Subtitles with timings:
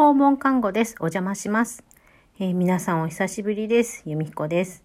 [0.00, 0.94] 訪問看護です。
[1.00, 1.84] お邪魔します。
[2.38, 4.02] えー、皆さんお久しぶりです。
[4.06, 4.82] 由美彦です、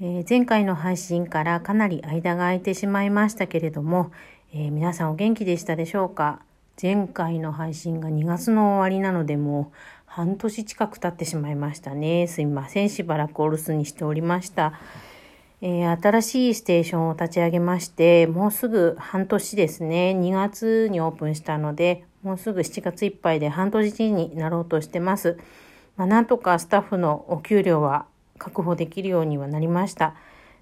[0.00, 4.12] えー、前回の配信からかなり間が空いてしまいましたけれども、
[4.54, 6.40] えー、皆さんお元気でしたでしょうか？
[6.80, 9.76] 前回の配信が2月の終わりなのでもう
[10.06, 12.26] 半年近く経ってしまいましたね。
[12.26, 12.88] すいません。
[12.88, 14.72] しばらくお留守にしておりました。
[15.60, 20.16] えー、新しいステーションを立ち上げまして、もうすぐ半年ですね。
[20.18, 25.38] 2月にオープンしたので、もうすぐ7月いっぱいで半年になろうとしてます。
[25.96, 28.06] まあ、なんとかスタッフのお給料は
[28.38, 30.14] 確保できるようにはなりました。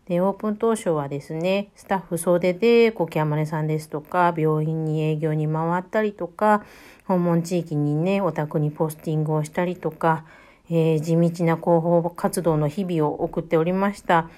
[0.09, 6.65] で、オープン当初はですね、スタッフ総出で、コキアマネさんですとか、病院に営業に回ったりとか、
[7.07, 10.25] 訪問地域にね、お宅にポスティングをしたりとか、
[10.71, 14.31] えー、地道な広報活動の日々を送っておりました。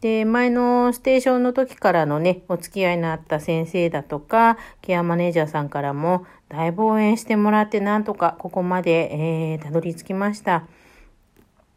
[0.00, 10.66] で、前のステーションの時からのね、お付き合いのあった先生だとか、ケアマネージャーさんからも、だいぶ応援してもらって、なんとかここまで、えー、たどり着きました。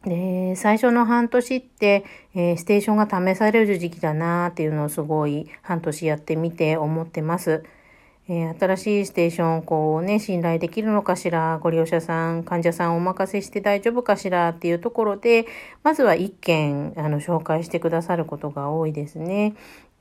[0.04, 2.04] で、最初の半年って、
[2.36, 7.64] えー、ステーションが試される時期だなっていうのをすごい半年やってみて思ってます。
[8.28, 15.46] えー、新しいステーションをこうね、信頼できるのかしら、ご利用者さん、患者さんお任せして大丈夫かしらっていうところで、
[15.84, 19.54] まずは一件、あの、紹介してくださることが多いですね。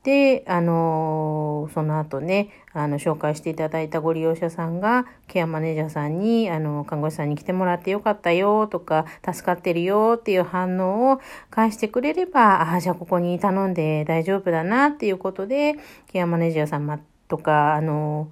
[0.05, 15.73] で、あの、その後ね、あの、紹介していただいたご利用者さんが、ケアマネージャーさんに、あの、看護師さんに来てもらってよかったよとか、助かってるよっていう反応を返してくれれば、ああ、じゃあここに頼んで大丈夫だなっていうことで、
[16.05, 18.27] ケアマネージャーさんとか、あの、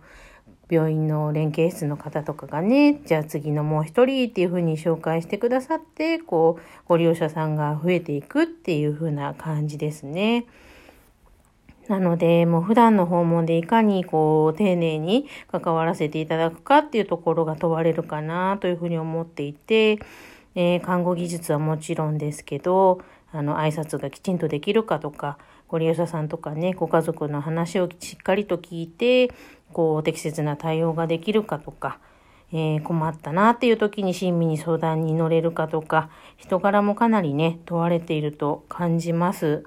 [0.69, 10.45] 病院の連携室の方とかがね、じゃあ次のもう一人っていうふうに紹介してくださって、こう、ご利用者さんが増えていくっていうふうな感じですね。
[11.88, 20.00] なので、もう普段の訪問でいかにこう、丁寧に関わらせていただくかっていうところが問われるかなというふうに思っていて、
[20.56, 29.33] えー、看護技術はもちろんですけど、あの、挨拶がきちんとできるかとか、ご利用者さんとかね、ご家族の話をしっかりと聞いて、
[29.73, 31.99] こう、適切な対応ができるかとか、
[32.54, 39.66] えー、困ったなっていう時に親身に相談に乗れるかとか、人柄もかなりね、問われていると感じます。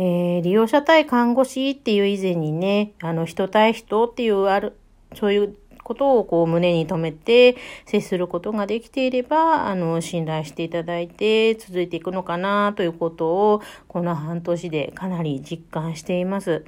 [0.00, 4.78] えー、利用者対看護師っていう以前にね、あの、人対人っていうある、
[5.12, 16.64] そういうことをこう胸に留めて接することができていれば、あの、信頼していただいて続いていくのかなということを、この半年でかなり実感しています。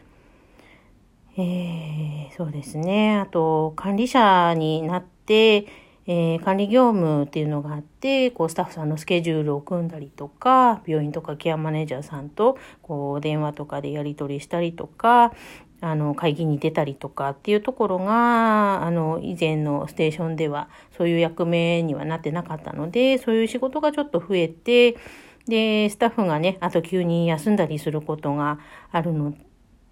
[1.39, 3.15] えー、そうですね。
[3.15, 5.67] あと、管理者になって、
[6.07, 15.33] えー、管理業務っていうのがあって、こう、スタッフさんのスケジュールを組んだりとか、病院とかケアマネージャーさんと、こう、電話とかでやり取りしたりとか、
[15.83, 24.97] あの、会議に出たりとかっていうところが、あの、以前のステーションではそういう役目にはなってなかったので、そういう仕事がちょっと増えて、
[25.47, 28.59] で、スタッフがね、あと急に休んだりすることが
[28.93, 29.35] あるの、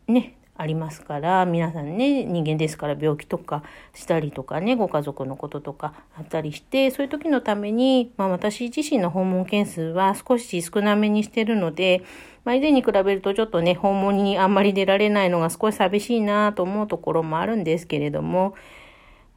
[0.07, 3.63] ね、ありますから、皆さんね、人間ですから病気とか
[3.95, 12.03] したりとかね、ご家族のこととかあったりして、そういう時のために、まあ私自身の訪問件数は少し少なめにしてるので、
[12.45, 18.55] まあ以前に比べるとちょっとね、訪問にあんまり出られないのが少し寂しいなと思うところもあるんですけれども、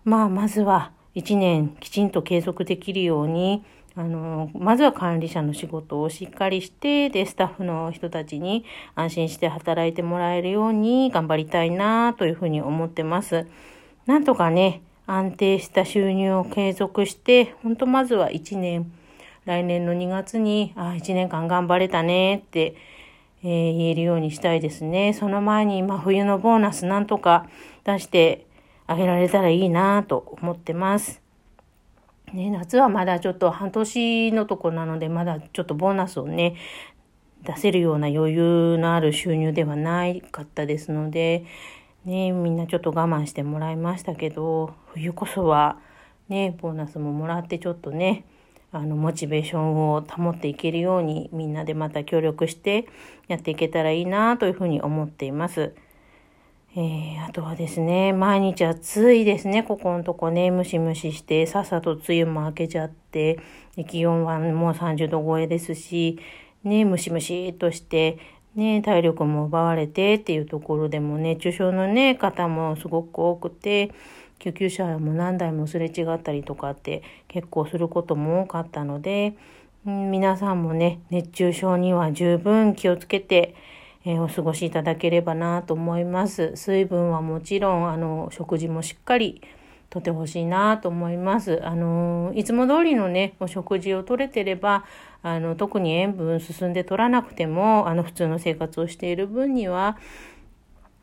[0.03, 3.63] まあまずは一年きちんと継続できるように、
[3.95, 8.63] あの、まずは管理者の仕事をしっかりして、で、スタッフの人たちに
[8.95, 13.47] 安心して働いてもらえるように頑張りたいなというふうに思ってます。
[14.05, 18.91] なんとかね、安定した収入を継続して、本当まずは1年、
[19.45, 22.75] 来年の2月に、あ、1年間頑張れたねって、
[23.43, 25.13] えー、言えるようにしたいですね。
[25.13, 27.47] その前に、ま、冬のボーナスなんとか
[27.83, 28.45] 出して
[28.87, 31.20] あげられたらいいなと思ってます。
[32.33, 36.55] ね、夏はまだちょっと半年のとこなので、まだちょっとボーナスをね、
[37.43, 41.45] 出せるような余裕のある収入ではないかったですので、
[42.05, 45.77] ね、みんなちょっと我慢してもらいましたけど、冬こそは
[46.29, 48.23] ね、ボーナスももらってちょっとね、
[48.71, 52.87] あの、モチベーションを保っていけるようにみんなでまた協力して
[53.27, 55.73] やっていけたらいいなというふうに思っています。
[56.73, 63.39] えー、あとはですね、毎日暑いですね、ここのとこね、ムシムシして、さっさと梅雨も明けちゃって、
[63.89, 66.17] 気温はもう30度超えですし、
[66.63, 68.19] ね、ムシムシとして、
[68.55, 73.91] ね、体力も奪われてっていうところでも熱中症のね、方もすごく多くて、
[74.39, 79.35] 救急車も何台もすれ違ったりとかって結構することも多かったので、
[79.83, 83.55] 皆さんもね、熱中症には十分気をつけて、
[84.03, 86.53] えー、お過ごしいただければなと思います。
[86.55, 89.41] 水分はもちろん、あの、食事もしっかり
[89.91, 91.59] とってほしいなと思います。
[91.63, 94.85] あの、いつも通りのね、お食事をとれてれば、
[95.21, 99.97] あの、特に塩分進んで取らなくても、あの、普通の生活をしている分には、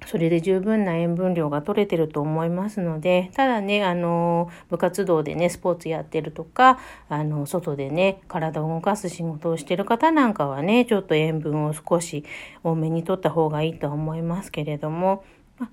[0.08, 6.78] それで十分な塩分量が取れてると思いますので、ただね、あの、部活動でね、スポーツやってるとか、
[7.10, 12.24] あの、外でね、体を動かす仕事をしてる方なんかはね、ちょっと塩分を少し
[12.64, 15.24] 多めに取った方がいいと思いますけれども、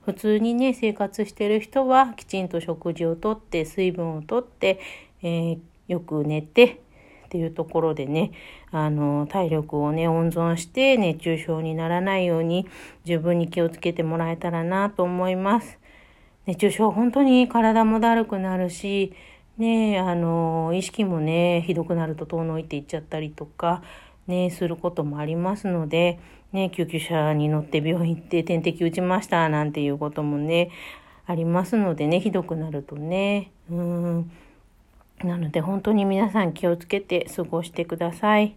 [0.04, 4.82] 普通にね、生活してる人はきちんと食事をとって、水分をとって、
[5.24, 6.82] えー、よく寝て、
[7.26, 8.32] っていうところでね、
[8.72, 12.68] あの、体力をね、温存して熱中症にならないように
[13.04, 15.80] 十分に気をつけてもらえたらなと思います。
[16.46, 19.14] 熱中症本当に体もだるくなるし、
[19.58, 23.82] ね、あの、意識もね、ひどくなると遠のいていっちゃったりとか、
[24.28, 26.20] ね、することもありますので、
[26.52, 30.72] ね、救急車に乗って病院行って点滴打ちましたなんていうこともね、
[31.26, 34.32] ありますのでね、ひどくなるとね、うん、
[35.24, 38.56] なので本当に皆さん気をつけて過ごしてください。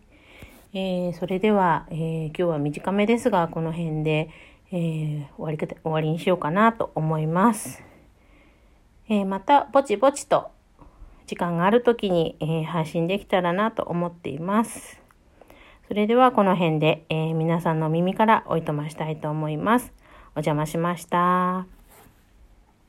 [0.74, 4.28] えー、それでは、えー、今日は短めですが、この辺で、
[4.70, 7.82] えー、終わり終わりにしようかなと思います。
[9.08, 10.50] えまた、ぼちぼちと
[11.26, 15.00] 時間がある時に、え配信できたらなと思っています。
[15.86, 19.94] それではこの辺で、え皆さんの耳からおいとましたいと思います。
[20.34, 21.77] お邪魔しました。